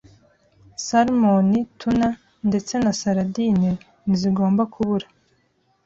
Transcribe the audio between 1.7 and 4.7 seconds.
tuna ndetse na sardines ntizigomba